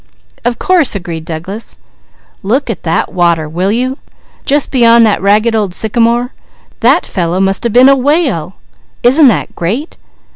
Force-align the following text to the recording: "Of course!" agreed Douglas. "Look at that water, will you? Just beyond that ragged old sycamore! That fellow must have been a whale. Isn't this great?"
"Of 0.43 0.57
course!" 0.57 0.95
agreed 0.95 1.25
Douglas. 1.25 1.77
"Look 2.41 2.71
at 2.71 2.81
that 2.81 3.13
water, 3.13 3.47
will 3.47 3.71
you? 3.71 3.99
Just 4.47 4.71
beyond 4.71 5.05
that 5.05 5.21
ragged 5.21 5.53
old 5.55 5.75
sycamore! 5.75 6.33
That 6.79 7.05
fellow 7.05 7.39
must 7.39 7.63
have 7.65 7.73
been 7.73 7.87
a 7.87 7.95
whale. 7.95 8.55
Isn't 9.03 9.27
this 9.27 9.45
great?" 9.55 9.97